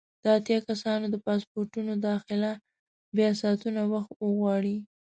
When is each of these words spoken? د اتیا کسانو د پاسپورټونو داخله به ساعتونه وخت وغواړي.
د 0.23 0.25
اتیا 0.37 0.59
کسانو 0.69 1.05
د 1.11 1.15
پاسپورټونو 1.25 1.93
داخله 2.09 2.51
به 3.15 3.25
ساعتونه 3.41 3.81
وخت 3.93 4.11
وغواړي. 4.21 4.77